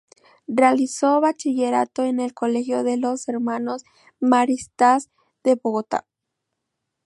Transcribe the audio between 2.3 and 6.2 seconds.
Colegio de los Hermanos Maristas de Bogotá.